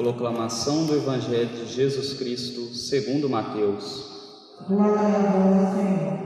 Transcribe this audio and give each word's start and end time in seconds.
Proclamação 0.00 0.86
do 0.86 0.96
Evangelho 0.96 1.50
de 1.50 1.66
Jesus 1.70 2.14
Cristo 2.14 2.74
segundo 2.74 3.28
Mateus. 3.28 4.02
Glória 4.66 4.98
a 4.98 5.30
vós, 5.30 5.74
Senhor. 5.74 6.18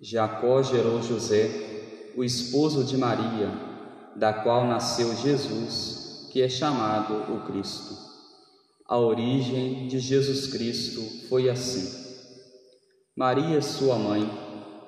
Jacó 0.00 0.62
gerou 0.62 1.02
José, 1.02 2.12
o 2.16 2.22
esposo 2.22 2.84
de 2.84 2.96
Maria, 2.96 3.50
da 4.14 4.32
qual 4.32 4.68
nasceu 4.68 5.12
Jesus, 5.16 6.28
que 6.30 6.40
é 6.42 6.48
chamado 6.48 7.34
o 7.34 7.44
Cristo. 7.44 7.92
A 8.86 8.96
origem 8.96 9.88
de 9.88 9.98
Jesus 9.98 10.46
Cristo 10.46 11.00
foi 11.28 11.50
assim. 11.50 11.92
Maria, 13.16 13.60
sua 13.60 13.96
mãe, 13.96 14.30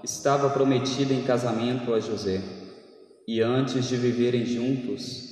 estava 0.04 0.48
prometida 0.50 1.12
em 1.12 1.24
casamento 1.24 1.92
a 1.92 1.98
José, 1.98 2.40
e 3.26 3.40
antes 3.40 3.88
de 3.88 3.96
viverem 3.96 4.46
juntos, 4.46 5.31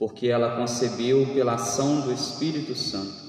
porque 0.00 0.28
ela 0.28 0.56
concebeu 0.56 1.26
pela 1.34 1.56
ação 1.56 2.00
do 2.00 2.10
Espírito 2.10 2.74
Santo. 2.74 3.20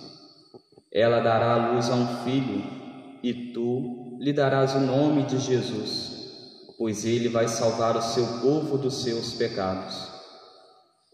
Ela 0.90 1.20
dará 1.20 1.54
à 1.56 1.74
luz 1.74 1.90
a 1.90 1.96
um 1.96 2.24
filho, 2.24 2.64
e 3.22 3.52
tu 3.52 4.18
lhe 4.22 4.32
darás 4.32 4.74
o 4.74 4.80
nome 4.80 5.24
de 5.24 5.38
Jesus, 5.38 6.74
pois 6.78 7.04
ele 7.04 7.28
vai 7.28 7.50
salvar 7.50 7.98
o 7.98 8.02
seu 8.02 8.26
povo 8.40 8.78
dos 8.78 9.04
seus 9.04 9.34
pecados. 9.34 10.08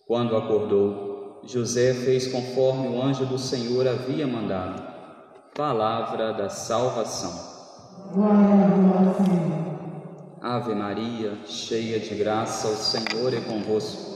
Quando 0.05 0.37
acordou, 0.37 1.41
José 1.43 1.91
fez 1.91 2.27
conforme 2.27 2.89
o 2.89 3.01
anjo 3.01 3.25
do 3.25 3.39
Senhor 3.39 3.87
havia 3.87 4.27
mandado. 4.27 4.95
Palavra 5.55 6.33
da 6.33 6.49
salvação. 6.49 7.33
Ave 10.39 10.75
Maria, 10.75 11.35
cheia 11.47 11.99
de 11.99 12.13
graça, 12.13 12.67
o 12.67 12.75
Senhor 12.75 13.33
é 13.33 13.41
convosco. 13.41 14.06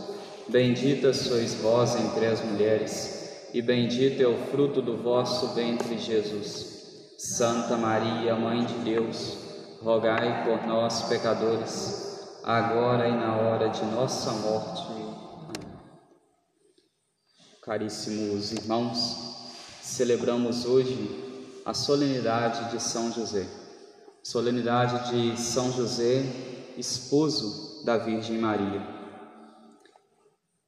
Bendita 0.52 1.14
sois 1.14 1.54
vós 1.54 1.96
entre 1.96 2.26
as 2.26 2.44
mulheres, 2.44 3.48
e 3.54 3.62
bendito 3.62 4.22
é 4.22 4.28
o 4.28 4.38
fruto 4.48 4.82
do 4.82 4.98
vosso 4.98 5.54
ventre, 5.54 5.98
Jesus. 5.98 7.16
Santa 7.18 7.78
Maria, 7.78 8.36
Mãe 8.36 8.66
de 8.66 8.74
Deus, 8.80 9.38
rogai 9.82 10.44
por 10.44 10.68
nós, 10.68 11.04
pecadores, 11.04 12.28
agora 12.44 13.08
e 13.08 13.14
na 13.14 13.38
hora 13.38 13.70
de 13.70 13.86
nossa 13.86 14.32
morte. 14.32 14.82
Amém. 14.92 15.16
Caríssimos 17.64 18.52
irmãos, 18.52 19.56
celebramos 19.82 20.66
hoje 20.66 21.62
a 21.66 21.74
solenidade 21.74 22.72
de 22.72 22.84
São 22.84 23.10
José, 23.10 23.48
solenidade 24.22 25.12
de 25.12 25.40
São 25.40 25.72
José, 25.72 26.26
esposo 26.78 27.86
da 27.86 27.96
Virgem 27.96 28.38
Maria. 28.38 29.01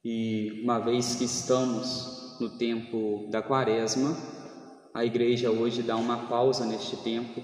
E 0.04 0.60
uma 0.62 0.78
vez 0.78 1.14
que 1.14 1.24
estamos 1.24 2.36
no 2.38 2.50
tempo 2.50 3.26
da 3.30 3.40
quaresma, 3.40 4.14
a 4.92 5.02
igreja 5.02 5.50
hoje 5.50 5.80
dá 5.80 5.96
uma 5.96 6.26
pausa 6.26 6.66
neste 6.66 6.94
tempo. 6.98 7.42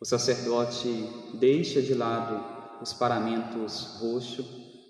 O 0.00 0.04
sacerdote 0.04 0.88
deixa 1.34 1.82
de 1.82 1.92
lado 1.92 2.80
os 2.80 2.92
paramentos 2.92 3.98
roxo, 4.00 4.44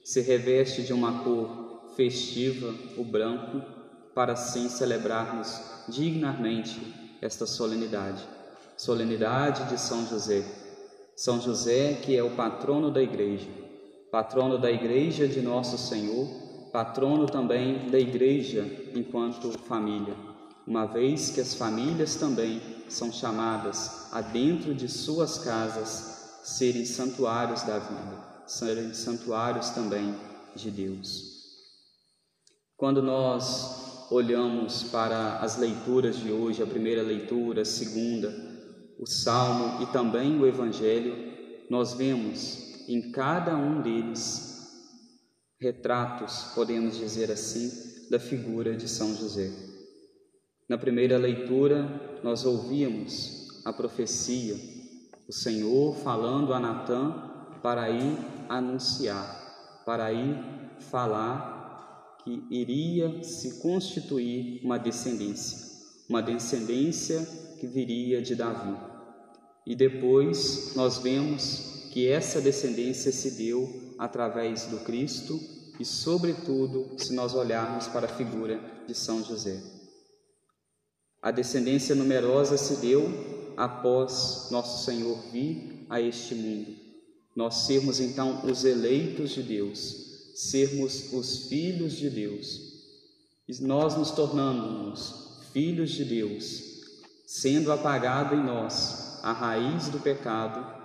se 0.05 0.21
reveste 0.21 0.83
de 0.83 0.93
uma 0.93 1.25
cor 1.25 1.93
festiva, 1.97 2.75
o 2.99 3.05
branco, 3.05 3.63
para 4.15 4.35
assim 4.35 4.69
celebrarmos 4.69 5.63
dignamente 5.89 6.79
esta 7.23 7.47
solenidade. 7.47 8.23
Solenidade 8.77 9.65
de 9.71 9.81
São 9.81 10.07
José. 10.07 10.45
São 11.17 11.41
José, 11.41 11.95
que 12.03 12.15
é 12.15 12.23
o 12.23 12.37
patrono 12.37 12.91
da 12.91 13.01
igreja, 13.01 13.49
patrono 14.11 14.59
da 14.59 14.71
igreja 14.71 15.27
de 15.27 15.41
nosso 15.41 15.79
Senhor 15.79 16.52
patrono 16.73 17.27
também 17.27 17.91
da 17.91 17.99
igreja 17.99 18.67
enquanto 18.95 19.53
família, 19.59 20.17
uma 20.67 20.87
vez 20.87 21.31
que 21.31 21.41
as 21.41 21.55
famílias 21.55 22.17
também 22.17 22.63
são 22.89 23.13
chamadas 23.13 24.09
a 24.11 24.23
dentro 24.23 24.75
de 24.75 24.89
suas 24.89 25.39
casas 25.39 26.41
serem 26.43 26.85
santuários 26.87 27.63
da 27.63 27.79
vida, 27.79 28.45
serem 28.47 28.95
santuários 28.95 29.71
também 29.71 30.15
de 30.57 30.71
Deus. 30.71 31.31
Quando 32.77 33.03
nós 33.03 34.09
olhamos 34.11 34.85
para 34.85 35.39
as 35.39 35.59
leituras 35.59 36.17
de 36.17 36.33
hoje, 36.33 36.63
a 36.63 36.67
primeira 36.67 37.03
leitura, 37.03 37.63
a 37.63 37.67
segunda, 37.67 38.35
o 38.99 39.07
Salmo 39.07 39.83
e 39.83 39.87
também 39.87 40.39
o 40.41 40.47
Evangelho, 40.47 41.33
nós 41.69 41.93
vemos 41.95 42.89
em 42.89 43.13
cada 43.13 43.57
um 43.57 43.81
deles 43.81 44.52
retratos, 45.63 46.53
podemos 46.57 46.97
dizer 46.97 47.31
assim, 47.31 47.71
da 48.11 48.19
figura 48.19 48.75
de 48.77 48.89
São 48.89 49.15
José. 49.15 49.49
Na 50.69 50.77
primeira 50.77 51.17
leitura, 51.17 52.19
nós 52.25 52.45
ouvíamos 52.45 53.63
a 53.65 53.73
profecia, 53.73 54.57
o 55.29 55.33
Senhor 55.33 55.95
falando 55.99 56.53
a 56.53 56.59
Natã 56.59 57.15
para 57.63 57.89
ir 57.91 58.19
anunciar, 58.49 59.83
para 59.87 60.13
ir 60.13 60.37
falar 60.91 62.19
que 62.25 62.43
iria 62.51 63.23
se 63.23 63.63
constituir 63.63 64.61
uma 64.65 64.79
descendência, 64.79 65.59
uma 66.09 66.21
descendência 66.21 67.25
que 67.61 67.69
viria 67.69 68.21
de 68.21 68.35
Davi. 68.35 68.77
E 69.65 69.77
depois 69.77 70.75
nós 70.75 70.99
vemos 70.99 71.89
que 71.93 72.09
essa 72.09 72.41
descendência 72.41 73.13
se 73.13 73.37
deu 73.37 73.82
através 74.03 74.67
do 74.67 74.81
Cristo 74.81 75.41
e, 75.79 75.85
sobretudo, 75.85 76.97
se 76.99 77.13
nós 77.13 77.35
olharmos 77.35 77.87
para 77.87 78.07
a 78.07 78.17
figura 78.17 78.61
de 78.85 78.97
São 78.97 79.23
José. 79.23 79.63
A 81.23 81.31
descendência 81.31 81.95
numerosa 81.95 82.59
se 82.59 82.85
deu 82.85 83.05
após 83.57 84.49
nosso 84.51 84.85
Senhor 84.85 85.17
vir 85.31 85.87
a 85.89 86.01
este 86.01 86.35
mundo. 86.35 86.75
Nós 87.37 87.67
sermos 87.67 88.01
então 88.01 88.45
os 88.45 88.65
eleitos 88.65 89.31
de 89.31 89.43
Deus, 89.45 90.33
sermos 90.35 91.13
os 91.13 91.47
filhos 91.47 91.93
de 91.93 92.11
Deus. 92.11 92.61
E 93.49 93.63
nós 93.63 93.97
nos 93.97 94.11
tornamos 94.11 95.39
filhos 95.53 95.93
de 95.93 96.05
Deus, 96.05 96.61
sendo 97.25 97.71
apagado 97.71 98.35
em 98.35 98.43
nós 98.43 99.21
a 99.23 99.33
raiz 99.33 99.87
do 99.91 100.01
pecado 100.01 100.82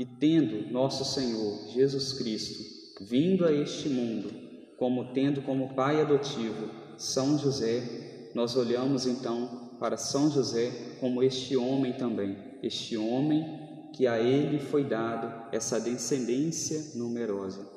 e 0.00 0.06
tendo 0.06 0.72
nosso 0.72 1.04
Senhor 1.04 1.68
Jesus 1.74 2.14
Cristo 2.14 2.64
vindo 3.02 3.44
a 3.44 3.52
este 3.52 3.86
mundo, 3.86 4.32
como 4.78 5.12
tendo 5.12 5.42
como 5.42 5.74
pai 5.74 6.00
adotivo 6.00 6.70
São 6.96 7.36
José, 7.36 8.30
nós 8.34 8.56
olhamos 8.56 9.06
então 9.06 9.76
para 9.78 9.98
São 9.98 10.30
José 10.30 10.96
como 11.00 11.22
este 11.22 11.54
homem 11.54 11.92
também, 11.92 12.34
este 12.62 12.96
homem 12.96 13.44
que 13.94 14.06
a 14.06 14.18
ele 14.18 14.58
foi 14.58 14.84
dado 14.84 15.54
essa 15.54 15.78
descendência 15.78 16.98
numerosa. 16.98 17.70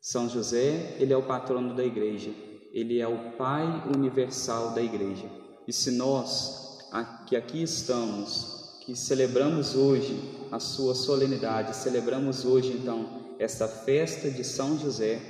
São 0.00 0.28
José, 0.28 0.96
ele 0.98 1.12
é 1.12 1.16
o 1.16 1.28
patrono 1.28 1.76
da 1.76 1.84
igreja, 1.84 2.30
ele 2.72 2.98
é 2.98 3.06
o 3.06 3.36
pai 3.36 3.84
universal 3.96 4.74
da 4.74 4.82
igreja. 4.82 5.30
E 5.68 5.72
se 5.72 5.92
nós 5.92 6.88
que 7.28 7.36
aqui 7.36 7.62
estamos, 7.62 8.80
que 8.84 8.94
celebramos 8.94 9.74
hoje 9.74 10.16
a 10.56 10.60
sua 10.60 10.94
solenidade. 10.94 11.76
Celebramos 11.76 12.46
hoje, 12.46 12.72
então, 12.72 13.36
esta 13.38 13.68
festa 13.68 14.30
de 14.30 14.42
São 14.42 14.78
José. 14.78 15.20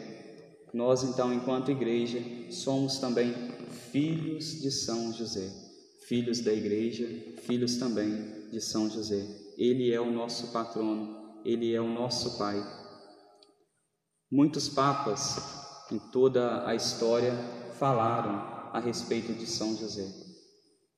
Nós, 0.73 1.03
então, 1.03 1.35
enquanto 1.35 1.71
igreja, 1.71 2.23
somos 2.51 2.99
também 2.99 3.35
filhos 3.91 4.61
de 4.61 4.71
São 4.71 5.13
José, 5.13 5.51
filhos 6.07 6.41
da 6.41 6.53
igreja, 6.53 7.09
filhos 7.43 7.77
também 7.77 8.49
de 8.53 8.61
São 8.61 8.89
José. 8.89 9.27
Ele 9.59 9.93
é 9.93 10.01
o 10.01 10.13
nosso 10.13 10.53
patrono, 10.53 11.41
ele 11.45 11.75
é 11.75 11.81
o 11.81 11.89
nosso 11.89 12.39
pai. 12.39 12.65
Muitos 14.31 14.69
papas 14.69 15.39
em 15.91 15.99
toda 15.99 16.69
a 16.69 16.75
história 16.75 17.33
falaram 17.81 18.71
a 18.73 18.79
respeito 18.79 19.33
de 19.33 19.47
São 19.47 19.77
José, 19.77 20.07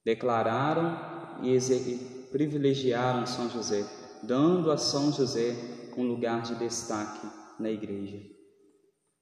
declararam 0.04 1.40
e 1.42 1.56
privilegiaram 2.30 3.26
São 3.26 3.48
José 3.48 3.86
dando 4.23 4.70
a 4.70 4.76
São 4.76 5.12
José 5.12 5.56
um 5.97 6.06
lugar 6.06 6.43
de 6.43 6.55
destaque 6.55 7.26
na 7.59 7.70
igreja. 7.70 8.20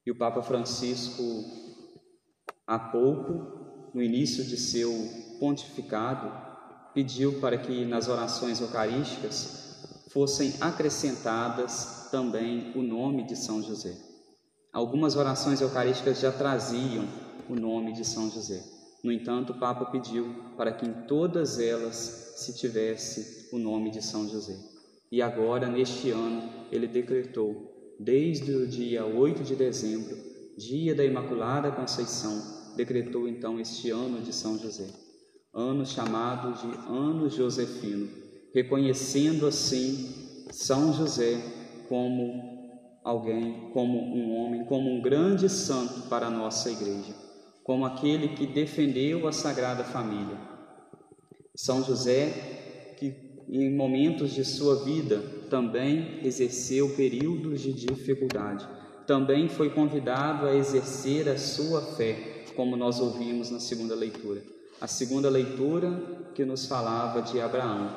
E 0.05 0.11
o 0.11 0.17
Papa 0.17 0.43
Francisco 0.43 1.23
Há 2.67 2.77
pouco, 2.77 3.91
no 3.93 4.03
início 4.03 4.43
de 4.43 4.57
seu 4.57 4.91
pontificado, 5.39 6.29
pediu 6.93 7.39
para 7.39 7.57
que 7.57 7.85
nas 7.85 8.09
orações 8.09 8.59
eucarísticas 8.59 10.03
fossem 10.09 10.53
acrescentadas 10.59 12.09
também 12.11 12.73
o 12.75 12.81
nome 12.81 13.25
de 13.25 13.37
São 13.37 13.63
José. 13.63 13.95
Algumas 14.73 15.15
orações 15.15 15.61
eucarísticas 15.61 16.19
já 16.19 16.29
traziam 16.29 17.07
o 17.47 17.55
nome 17.55 17.93
de 17.93 18.03
São 18.03 18.29
José. 18.29 18.61
No 19.01 19.13
entanto, 19.13 19.53
o 19.53 19.59
Papa 19.59 19.85
pediu 19.85 20.53
para 20.57 20.73
que 20.73 20.85
em 20.85 21.05
todas 21.07 21.59
elas 21.59 22.33
se 22.35 22.53
tivesse 22.57 23.47
o 23.53 23.57
nome 23.57 23.91
de 23.91 24.01
São 24.01 24.27
José. 24.27 24.76
E 25.11 25.21
agora, 25.21 25.67
neste 25.67 26.11
ano, 26.11 26.49
ele 26.71 26.87
decretou, 26.87 27.95
desde 27.99 28.51
o 28.53 28.67
dia 28.67 29.05
8 29.05 29.43
de 29.43 29.55
dezembro, 29.55 30.17
dia 30.57 30.93
da 30.93 31.05
Imaculada 31.05 31.71
Conceição, 31.71 32.73
decretou 32.75 33.27
então 33.27 33.59
este 33.59 33.89
ano 33.89 34.21
de 34.21 34.33
São 34.33 34.57
José, 34.57 34.87
ano 35.53 35.85
chamado 35.85 36.53
de 36.59 36.77
Ano 36.87 37.29
Josefino, 37.29 38.07
reconhecendo 38.53 39.47
assim 39.47 40.45
São 40.51 40.93
José 40.93 41.41
como 41.87 42.57
alguém, 43.03 43.69
como 43.73 43.97
um 43.97 44.35
homem, 44.35 44.65
como 44.65 44.91
um 44.91 45.01
grande 45.01 45.47
santo 45.47 46.09
para 46.09 46.27
a 46.27 46.31
nossa 46.31 46.69
igreja, 46.69 47.15
como 47.63 47.85
aquele 47.85 48.29
que 48.29 48.45
defendeu 48.45 49.27
a 49.27 49.31
Sagrada 49.31 49.83
Família. 49.83 50.37
São 51.55 51.83
José, 51.83 52.56
em 53.49 53.73
momentos 53.73 54.33
de 54.33 54.43
sua 54.43 54.83
vida 54.83 55.23
também 55.49 56.19
exerceu 56.21 56.89
períodos 56.95 57.61
de 57.61 57.71
dificuldade, 57.71 58.67
também 59.05 59.47
foi 59.47 59.69
convidado 59.69 60.45
a 60.45 60.55
exercer 60.55 61.29
a 61.29 61.37
sua 61.37 61.81
fé, 61.81 62.43
como 62.55 62.75
nós 62.75 62.99
ouvimos 62.99 63.49
na 63.49 63.59
segunda 63.59 63.95
leitura. 63.95 64.43
A 64.81 64.87
segunda 64.87 65.29
leitura 65.29 66.29
que 66.35 66.43
nos 66.43 66.65
falava 66.65 67.21
de 67.21 67.39
Abraão. 67.39 67.89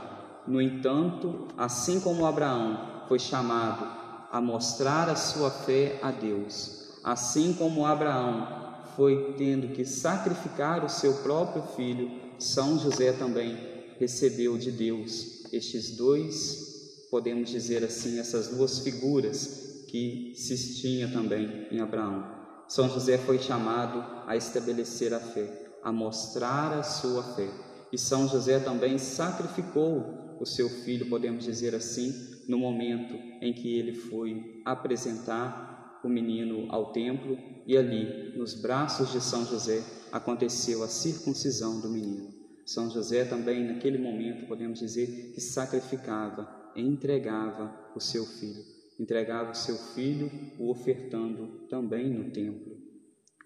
No 0.47 0.63
entanto, 0.63 1.49
assim 1.59 2.01
como 2.01 2.25
Abraão 2.25 3.05
foi 3.09 3.19
chamado 3.19 3.85
a 4.31 4.41
mostrar 4.41 5.09
a 5.09 5.17
sua 5.17 5.51
fé 5.51 5.99
a 6.01 6.13
Deus, 6.13 7.01
assim 7.03 7.53
como 7.55 7.85
Abraão 7.85 8.61
foi 8.95 9.35
tendo 9.37 9.69
que 9.75 9.85
sacrificar 9.85 10.85
o 10.85 10.89
seu 10.89 11.15
próprio 11.15 11.63
filho, 11.75 12.11
São 12.39 12.79
José 12.79 13.13
também 13.13 13.59
recebeu 13.99 14.57
de 14.57 14.71
Deus 14.71 15.40
estes 15.53 15.97
dois, 15.97 17.07
podemos 17.11 17.51
dizer 17.51 17.85
assim, 17.85 18.19
essas 18.19 18.49
duas 18.49 18.81
figuras 18.81 19.85
que 19.89 20.33
se 20.37 20.81
tinha 20.81 21.11
também 21.11 21.67
em 21.71 21.81
Abraão. 21.81 22.25
São 22.69 22.89
José 22.89 23.19
foi 23.19 23.39
chamado 23.39 24.05
a 24.27 24.37
estabelecer 24.37 25.13
a 25.13 25.19
fé, 25.19 25.73
a 25.83 25.91
mostrar 25.91 26.73
a 26.73 26.83
sua 26.85 27.23
fé. 27.35 27.51
E 27.93 27.99
São 27.99 28.29
José 28.29 28.61
também 28.61 28.97
sacrificou 28.99 30.37
o 30.41 30.47
seu 30.47 30.69
filho, 30.69 31.09
podemos 31.09 31.45
dizer 31.45 31.75
assim, 31.75 32.15
no 32.47 32.59
momento 32.59 33.15
em 33.43 33.53
que 33.53 33.77
ele 33.77 33.95
foi 33.95 34.63
apresentar 34.65 36.01
o 36.05 36.09
menino 36.09 36.67
ao 36.71 36.93
templo 36.93 37.37
e 37.67 37.77
ali, 37.77 38.37
nos 38.37 38.55
braços 38.55 39.13
de 39.13 39.21
São 39.21 39.45
José, 39.45 39.83
aconteceu 40.13 40.83
a 40.83 40.89
circuncisão 40.89 41.81
do 41.81 41.89
menino. 41.89 42.40
São 42.65 42.91
José 42.91 43.25
também, 43.25 43.67
naquele 43.67 43.99
momento, 43.99 44.47
podemos 44.47 44.79
dizer 44.79 45.33
que 45.35 45.41
sacrificava, 45.41 46.73
entregava 46.77 47.93
o 47.95 48.01
seu 48.01 48.25
filho, 48.25 48.65
entregava 48.99 49.53
o 49.53 49.55
seu 49.55 49.77
filho, 49.77 50.31
o 50.59 50.71
ofertando 50.71 51.67
também 51.69 52.09
no 52.09 52.31
templo, 52.31 52.77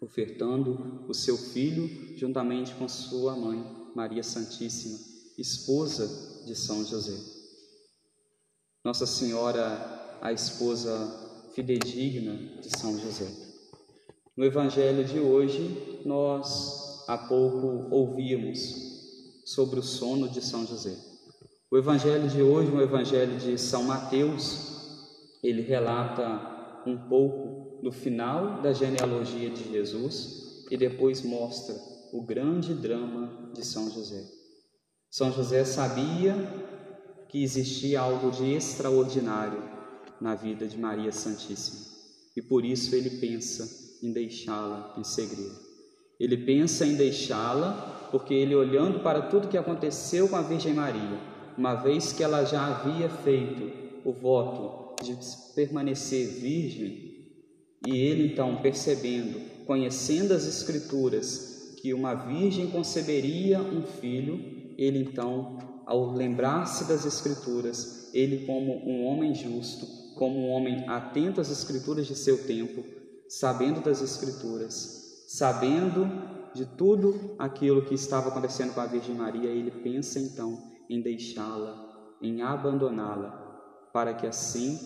ofertando 0.00 1.04
o 1.08 1.14
seu 1.14 1.36
filho 1.36 2.16
juntamente 2.16 2.74
com 2.74 2.88
sua 2.88 3.34
mãe, 3.36 3.64
Maria 3.94 4.22
Santíssima, 4.22 4.98
esposa 5.38 6.44
de 6.44 6.54
São 6.54 6.84
José. 6.84 7.16
Nossa 8.84 9.06
Senhora, 9.06 10.18
a 10.20 10.32
esposa 10.32 11.50
fidedigna 11.54 12.60
de 12.60 12.78
São 12.78 12.98
José. 12.98 13.28
No 14.36 14.44
Evangelho 14.44 15.04
de 15.04 15.20
hoje, 15.20 16.02
nós 16.04 17.04
há 17.06 17.16
pouco 17.16 17.88
ouvimos 17.94 18.93
sobre 19.44 19.78
o 19.78 19.82
sono 19.82 20.28
de 20.28 20.40
São 20.40 20.66
José. 20.66 20.96
O 21.70 21.76
Evangelho 21.76 22.28
de 22.28 22.40
hoje, 22.40 22.70
o 22.70 22.80
Evangelho 22.80 23.36
de 23.38 23.58
São 23.58 23.84
Mateus, 23.84 25.38
ele 25.42 25.62
relata 25.62 26.82
um 26.86 26.96
pouco 27.08 27.82
do 27.82 27.92
final 27.92 28.62
da 28.62 28.72
genealogia 28.72 29.50
de 29.50 29.70
Jesus 29.70 30.66
e 30.70 30.76
depois 30.76 31.22
mostra 31.22 31.74
o 32.12 32.22
grande 32.22 32.72
drama 32.74 33.50
de 33.52 33.64
São 33.64 33.90
José. 33.90 34.24
São 35.10 35.32
José 35.32 35.64
sabia 35.64 36.34
que 37.28 37.42
existia 37.42 38.00
algo 38.00 38.30
de 38.30 38.52
extraordinário 38.52 39.62
na 40.20 40.34
vida 40.34 40.66
de 40.66 40.78
Maria 40.78 41.12
Santíssima 41.12 41.94
e 42.36 42.42
por 42.42 42.64
isso 42.64 42.94
ele 42.94 43.10
pensa 43.18 43.68
em 44.02 44.12
deixá-la 44.12 44.94
em 44.98 45.04
segredo. 45.04 45.73
Ele 46.18 46.36
pensa 46.36 46.86
em 46.86 46.94
deixá-la 46.94 48.08
porque 48.10 48.32
ele, 48.32 48.54
olhando 48.54 49.00
para 49.00 49.22
tudo 49.22 49.48
que 49.48 49.58
aconteceu 49.58 50.28
com 50.28 50.36
a 50.36 50.42
Virgem 50.42 50.72
Maria, 50.72 51.18
uma 51.58 51.74
vez 51.74 52.12
que 52.12 52.22
ela 52.22 52.44
já 52.44 52.66
havia 52.66 53.08
feito 53.08 53.72
o 54.04 54.12
voto 54.12 55.02
de 55.02 55.16
permanecer 55.54 56.28
virgem, 56.28 57.14
e 57.86 57.96
ele 57.96 58.32
então 58.32 58.56
percebendo, 58.62 59.40
conhecendo 59.66 60.32
as 60.32 60.46
Escrituras, 60.46 61.74
que 61.80 61.92
uma 61.92 62.14
virgem 62.14 62.68
conceberia 62.68 63.60
um 63.60 63.82
filho, 63.82 64.38
ele 64.78 65.00
então 65.00 65.58
ao 65.84 66.12
lembrar-se 66.12 66.84
das 66.84 67.04
Escrituras, 67.04 68.10
ele, 68.14 68.46
como 68.46 68.72
um 68.88 69.04
homem 69.04 69.34
justo, 69.34 69.86
como 70.14 70.38
um 70.38 70.50
homem 70.50 70.88
atento 70.88 71.40
às 71.40 71.50
Escrituras 71.50 72.06
de 72.06 72.14
seu 72.14 72.38
tempo, 72.46 72.84
sabendo 73.28 73.80
das 73.80 74.00
Escrituras, 74.00 75.03
sabendo 75.26 76.08
de 76.54 76.64
tudo 76.64 77.34
aquilo 77.38 77.84
que 77.84 77.94
estava 77.94 78.28
acontecendo 78.28 78.74
com 78.74 78.80
a 78.80 78.86
Virgem 78.86 79.14
Maria, 79.14 79.50
ele 79.50 79.70
pensa 79.70 80.18
então 80.18 80.56
em 80.88 81.02
deixá-la, 81.02 82.16
em 82.22 82.42
abandoná-la, 82.42 83.30
para 83.92 84.14
que 84.14 84.26
assim 84.26 84.78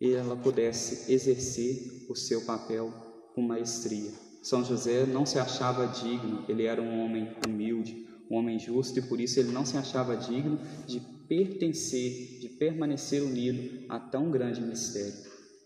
ela 0.00 0.36
pudesse 0.36 1.12
exercer 1.12 2.06
o 2.10 2.14
seu 2.14 2.42
papel 2.42 2.92
com 3.34 3.42
maestria. 3.42 4.10
São 4.42 4.64
José 4.64 5.06
não 5.06 5.24
se 5.24 5.38
achava 5.38 5.86
digno, 5.86 6.44
ele 6.48 6.64
era 6.64 6.82
um 6.82 7.02
homem 7.02 7.34
humilde, 7.46 8.06
um 8.30 8.36
homem 8.36 8.58
justo, 8.58 8.98
e 8.98 9.02
por 9.02 9.20
isso 9.20 9.40
ele 9.40 9.52
não 9.52 9.64
se 9.64 9.76
achava 9.76 10.16
digno 10.16 10.58
de 10.86 11.00
pertencer, 11.26 12.40
de 12.40 12.48
permanecer 12.50 13.22
unido 13.22 13.86
a 13.88 13.98
tão 13.98 14.30
grande 14.30 14.60
mistério. 14.60 15.14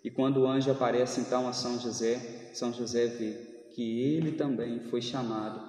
E 0.05 0.11
quando 0.11 0.39
o 0.39 0.47
anjo 0.47 0.71
aparece 0.71 1.21
então 1.21 1.49
a 1.49 1.53
São 1.53 1.81
José, 1.81 2.51
São 2.55 2.73
José 2.73 3.07
vê 3.07 3.48
que 3.79 4.01
ele 4.01 4.33
também 4.33 4.81
foi 4.91 5.01
chamado 5.01 5.61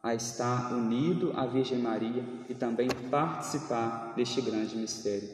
a 0.00 0.14
estar 0.14 0.72
unido 0.72 1.32
à 1.34 1.46
Virgem 1.46 1.80
Maria 1.80 2.22
e 2.48 2.54
também 2.54 2.86
participar 3.10 4.14
deste 4.14 4.40
grande 4.40 4.76
mistério. 4.76 5.28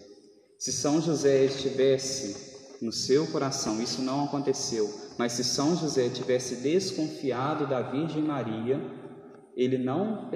Se 0.58 0.72
São 0.72 1.02
José 1.02 1.44
estivesse 1.44 2.78
no 2.80 2.90
seu 2.90 3.26
coração, 3.26 3.82
isso 3.82 4.00
não 4.00 4.24
aconteceu, 4.24 4.90
mas 5.18 5.32
se 5.32 5.44
São 5.44 5.76
José 5.76 6.08
tivesse 6.08 6.56
desconfiado 6.62 7.66
da 7.66 7.82
Virgem 7.82 8.22
Maria, 8.22 8.80
ele 9.54 9.76
não 9.76 10.30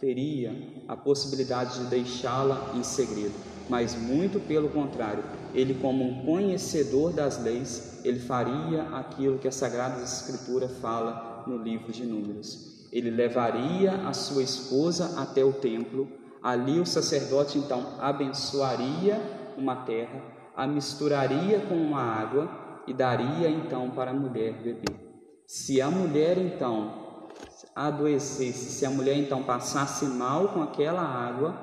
teria 0.00 0.54
a 0.88 0.96
possibilidade 0.96 1.80
de 1.80 1.90
deixá-la 1.90 2.72
em 2.74 2.82
segredo, 2.82 3.34
mas 3.68 3.94
muito 3.94 4.40
pelo 4.40 4.70
contrário, 4.70 5.22
ele 5.54 5.74
como 5.74 6.04
um 6.04 6.24
conhecedor 6.24 7.12
das 7.12 7.42
leis, 7.42 8.00
ele 8.04 8.20
faria 8.20 8.82
aquilo 8.92 9.38
que 9.38 9.48
a 9.48 9.52
Sagrada 9.52 10.02
Escritura 10.02 10.68
fala 10.68 11.44
no 11.46 11.56
livro 11.56 11.92
de 11.92 12.04
Números. 12.04 12.88
Ele 12.92 13.10
levaria 13.10 13.92
a 14.08 14.12
sua 14.12 14.42
esposa 14.42 15.20
até 15.20 15.44
o 15.44 15.52
templo, 15.52 16.08
ali 16.42 16.80
o 16.80 16.86
sacerdote 16.86 17.58
então 17.58 17.94
abençoaria 17.98 19.20
uma 19.56 19.76
terra, 19.76 20.22
a 20.56 20.66
misturaria 20.66 21.60
com 21.60 21.74
uma 21.74 22.02
água 22.02 22.82
e 22.86 22.94
daria 22.94 23.48
então 23.48 23.90
para 23.90 24.10
a 24.10 24.14
mulher 24.14 24.54
beber. 24.54 24.98
Se 25.46 25.80
a 25.80 25.90
mulher 25.90 26.38
então 26.38 27.28
adoecesse, 27.74 28.70
se 28.70 28.86
a 28.86 28.90
mulher 28.90 29.16
então 29.16 29.42
passasse 29.42 30.04
mal 30.06 30.48
com 30.48 30.62
aquela 30.62 31.02
água, 31.02 31.54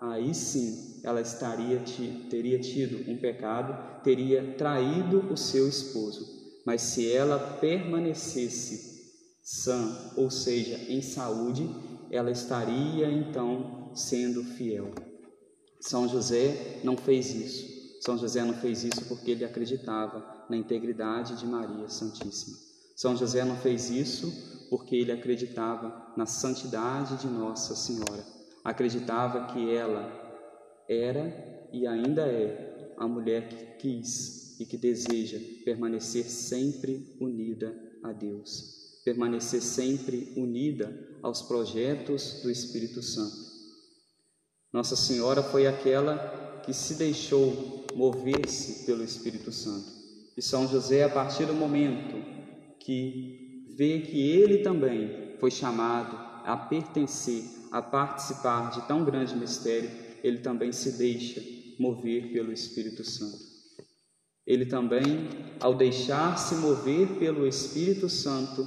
aí 0.00 0.34
sim 0.34 0.93
ela 1.04 1.20
estaria 1.20 1.80
teria 2.30 2.58
tido 2.58 3.08
um 3.10 3.16
pecado, 3.16 4.02
teria 4.02 4.54
traído 4.56 5.32
o 5.32 5.36
seu 5.36 5.68
esposo. 5.68 6.26
Mas 6.64 6.80
se 6.80 7.12
ela 7.12 7.38
permanecesse 7.60 8.94
sã, 9.42 10.12
ou 10.16 10.30
seja, 10.30 10.76
em 10.90 11.02
saúde, 11.02 11.68
ela 12.10 12.30
estaria 12.30 13.06
então 13.12 13.90
sendo 13.94 14.42
fiel. 14.42 14.90
São 15.78 16.08
José 16.08 16.80
não 16.82 16.96
fez 16.96 17.34
isso. 17.34 18.00
São 18.00 18.16
José 18.16 18.42
não 18.42 18.54
fez 18.54 18.82
isso 18.84 19.04
porque 19.04 19.30
ele 19.30 19.44
acreditava 19.44 20.24
na 20.48 20.56
integridade 20.56 21.36
de 21.38 21.46
Maria 21.46 21.88
Santíssima. 21.88 22.56
São 22.96 23.14
José 23.14 23.44
não 23.44 23.56
fez 23.56 23.90
isso 23.90 24.66
porque 24.70 24.96
ele 24.96 25.12
acreditava 25.12 26.12
na 26.16 26.24
santidade 26.24 27.16
de 27.16 27.26
Nossa 27.26 27.76
Senhora, 27.76 28.24
acreditava 28.64 29.52
que 29.52 29.74
ela 29.74 30.23
era 30.88 31.68
e 31.72 31.86
ainda 31.86 32.22
é 32.22 32.94
a 32.96 33.08
mulher 33.08 33.48
que 33.48 33.66
quis 33.78 34.58
e 34.60 34.64
que 34.64 34.76
deseja 34.76 35.38
permanecer 35.64 36.24
sempre 36.24 37.16
unida 37.20 37.74
a 38.02 38.12
Deus, 38.12 39.00
permanecer 39.04 39.60
sempre 39.60 40.32
unida 40.36 41.18
aos 41.22 41.42
projetos 41.42 42.40
do 42.42 42.50
Espírito 42.50 43.02
Santo. 43.02 43.44
Nossa 44.72 44.96
Senhora 44.96 45.42
foi 45.42 45.66
aquela 45.66 46.62
que 46.64 46.72
se 46.72 46.94
deixou 46.94 47.86
mover-se 47.94 48.84
pelo 48.86 49.04
Espírito 49.04 49.52
Santo. 49.52 49.92
E 50.36 50.42
São 50.42 50.66
José, 50.66 51.04
a 51.04 51.08
partir 51.08 51.46
do 51.46 51.54
momento 51.54 52.16
que 52.80 53.66
vê 53.76 54.00
que 54.00 54.30
ele 54.30 54.58
também 54.58 55.36
foi 55.38 55.50
chamado 55.50 56.16
a 56.44 56.56
pertencer, 56.56 57.44
a 57.70 57.80
participar 57.80 58.70
de 58.70 58.86
tão 58.86 59.04
grande 59.04 59.34
mistério, 59.36 59.90
ele 60.24 60.38
também 60.38 60.72
se 60.72 60.92
deixa 60.92 61.42
mover 61.78 62.32
pelo 62.32 62.50
Espírito 62.50 63.04
Santo. 63.04 63.36
Ele 64.46 64.64
também, 64.64 65.28
ao 65.60 65.74
deixar-se 65.74 66.54
mover 66.54 67.18
pelo 67.18 67.46
Espírito 67.46 68.08
Santo, 68.08 68.66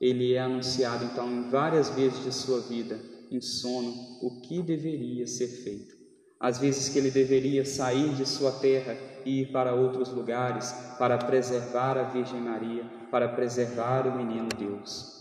ele 0.00 0.34
é 0.34 0.40
anunciado 0.40 1.04
então 1.04 1.30
em 1.30 1.48
várias 1.48 1.90
vezes 1.90 2.24
de 2.24 2.32
sua 2.34 2.60
vida, 2.60 3.00
em 3.30 3.40
sono, 3.40 3.92
o 4.20 4.40
que 4.40 4.60
deveria 4.62 5.28
ser 5.28 5.46
feito. 5.46 5.94
Às 6.40 6.58
vezes 6.58 6.88
que 6.88 6.98
ele 6.98 7.12
deveria 7.12 7.64
sair 7.64 8.12
de 8.16 8.26
sua 8.26 8.50
terra 8.50 8.96
e 9.24 9.42
ir 9.42 9.52
para 9.52 9.74
outros 9.74 10.08
lugares 10.08 10.72
para 10.98 11.18
preservar 11.18 11.98
a 11.98 12.04
Virgem 12.10 12.40
Maria, 12.40 12.84
para 13.12 13.28
preservar 13.28 14.08
o 14.08 14.16
menino 14.16 14.48
Deus. 14.58 15.20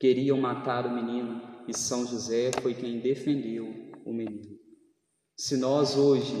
Queriam 0.00 0.40
matar 0.40 0.86
o 0.86 0.94
menino 0.94 1.42
e 1.66 1.76
São 1.76 2.06
José 2.06 2.52
foi 2.62 2.72
quem 2.72 3.00
defendeu 3.00 3.66
o 4.06 4.12
menino. 4.14 4.57
Se 5.40 5.56
nós 5.56 5.94
hoje 5.94 6.34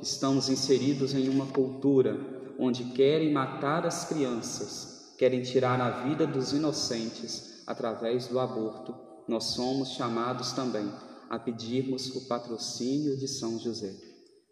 estamos 0.00 0.48
inseridos 0.48 1.12
em 1.12 1.28
uma 1.28 1.44
cultura 1.44 2.16
onde 2.56 2.84
querem 2.92 3.32
matar 3.32 3.84
as 3.84 4.08
crianças, 4.08 5.12
querem 5.18 5.42
tirar 5.42 5.80
a 5.80 6.04
vida 6.04 6.24
dos 6.24 6.52
inocentes 6.52 7.64
através 7.66 8.28
do 8.28 8.38
aborto, 8.38 8.94
nós 9.26 9.46
somos 9.46 9.94
chamados 9.94 10.52
também 10.52 10.88
a 11.28 11.36
pedirmos 11.36 12.14
o 12.14 12.28
patrocínio 12.28 13.16
de 13.16 13.26
São 13.26 13.58
José. 13.58 13.92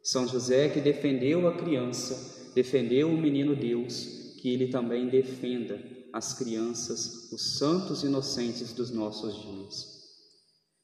São 0.03 0.27
José 0.27 0.69
que 0.69 0.81
defendeu 0.81 1.47
a 1.47 1.57
criança, 1.57 2.51
defendeu 2.57 3.09
o 3.09 3.17
menino 3.17 3.55
Deus, 3.55 4.35
que 4.41 4.49
ele 4.49 4.67
também 4.67 5.11
defenda 5.11 5.81
as 6.13 6.35
crianças, 6.35 7.31
os 7.31 7.57
santos 7.57 8.03
inocentes 8.03 8.73
dos 8.73 8.91
nossos 8.91 9.41
dias. 9.41 9.93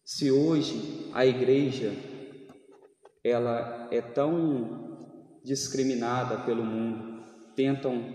Se 0.05 0.31
hoje 0.31 1.11
a 1.13 1.27
igreja 1.27 1.93
ela 3.29 3.89
é 3.91 4.01
tão 4.01 4.99
discriminada 5.45 6.39
pelo 6.39 6.65
mundo, 6.65 7.23
tentam 7.55 8.15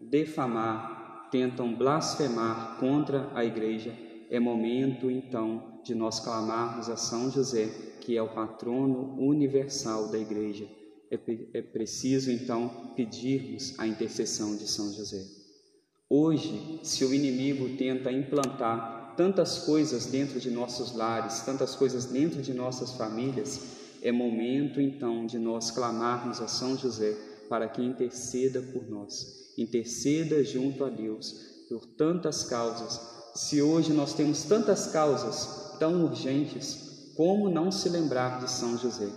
defamar, 0.00 1.28
tentam 1.30 1.74
blasfemar 1.74 2.78
contra 2.78 3.30
a 3.34 3.44
igreja, 3.44 3.92
é 4.30 4.38
momento 4.38 5.10
então 5.10 5.80
de 5.84 5.94
nós 5.94 6.20
clamarmos 6.20 6.88
a 6.88 6.96
São 6.96 7.30
José, 7.30 7.66
que 8.00 8.16
é 8.16 8.22
o 8.22 8.34
patrono 8.34 9.18
universal 9.18 10.08
da 10.08 10.18
igreja. 10.18 10.66
É, 11.10 11.18
é 11.58 11.62
preciso 11.62 12.30
então 12.30 12.92
pedirmos 12.96 13.78
a 13.78 13.86
intercessão 13.86 14.56
de 14.56 14.66
São 14.66 14.92
José. 14.92 15.22
Hoje, 16.08 16.80
se 16.82 17.04
o 17.04 17.14
inimigo 17.14 17.76
tenta 17.76 18.10
implantar 18.12 19.14
tantas 19.16 19.58
coisas 19.58 20.06
dentro 20.06 20.40
de 20.40 20.50
nossos 20.50 20.94
lares, 20.94 21.40
tantas 21.42 21.74
coisas 21.74 22.06
dentro 22.06 22.42
de 22.42 22.52
nossas 22.52 22.92
famílias, 22.92 23.83
é 24.04 24.12
momento 24.12 24.82
então 24.82 25.24
de 25.24 25.38
nós 25.38 25.70
clamarmos 25.70 26.38
a 26.38 26.46
São 26.46 26.76
José 26.76 27.16
para 27.48 27.66
que 27.68 27.82
interceda 27.82 28.60
por 28.60 28.86
nós, 28.86 29.54
interceda 29.56 30.44
junto 30.44 30.84
a 30.84 30.90
Deus 30.90 31.32
por 31.70 31.86
tantas 31.86 32.44
causas 32.44 33.14
se 33.34 33.62
hoje 33.62 33.92
nós 33.92 34.12
temos 34.14 34.44
tantas 34.44 34.86
causas 34.88 35.76
tão 35.78 36.04
urgentes, 36.04 37.12
como 37.16 37.48
não 37.48 37.72
se 37.72 37.88
lembrar 37.88 38.40
de 38.40 38.48
São 38.48 38.78
José? 38.78 39.10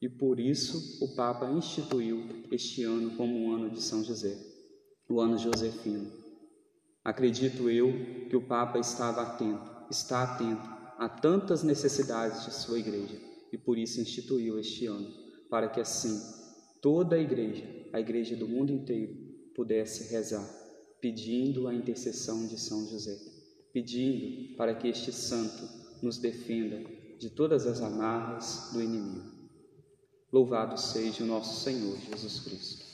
E 0.00 0.08
por 0.08 0.40
isso 0.40 1.04
o 1.04 1.14
Papa 1.14 1.48
instituiu 1.50 2.46
este 2.50 2.82
ano 2.82 3.16
como 3.16 3.38
um 3.38 3.54
ano 3.54 3.70
de 3.70 3.80
São 3.80 4.02
José, 4.02 4.36
o 5.08 5.20
ano 5.20 5.38
josefino. 5.38 6.10
Acredito 7.04 7.70
eu 7.70 7.92
que 8.28 8.36
o 8.36 8.46
Papa 8.48 8.78
estava 8.78 9.22
atento, 9.22 9.70
está 9.90 10.22
atento 10.22 10.68
a 10.98 11.08
tantas 11.08 11.62
necessidades 11.62 12.44
de 12.44 12.52
sua 12.52 12.78
igreja 12.78 13.31
e 13.52 13.58
por 13.58 13.78
isso 13.78 14.00
instituiu 14.00 14.58
este 14.58 14.86
ano, 14.86 15.12
para 15.50 15.68
que 15.68 15.80
assim 15.80 16.20
toda 16.80 17.16
a 17.16 17.18
igreja, 17.18 17.64
a 17.92 18.00
igreja 18.00 18.34
do 18.34 18.48
mundo 18.48 18.72
inteiro, 18.72 19.14
pudesse 19.54 20.10
rezar 20.10 20.48
pedindo 21.00 21.66
a 21.66 21.74
intercessão 21.74 22.46
de 22.46 22.58
São 22.58 22.86
José, 22.88 23.18
pedindo 23.72 24.56
para 24.56 24.74
que 24.74 24.88
este 24.88 25.12
santo 25.12 25.68
nos 26.00 26.16
defenda 26.16 26.80
de 27.18 27.28
todas 27.28 27.66
as 27.66 27.80
amarras 27.80 28.70
do 28.72 28.80
inimigo. 28.80 29.30
Louvado 30.32 30.80
seja 30.80 31.24
o 31.24 31.26
nosso 31.26 31.62
Senhor 31.62 31.98
Jesus 31.98 32.40
Cristo. 32.40 32.86